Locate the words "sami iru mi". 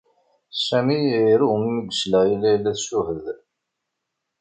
0.65-1.73